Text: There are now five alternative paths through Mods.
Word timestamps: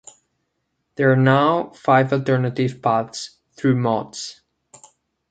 There 0.95 1.11
are 1.11 1.15
now 1.15 1.69
five 1.75 2.11
alternative 2.11 2.81
paths 2.81 3.37
through 3.55 3.75
Mods. 3.75 4.41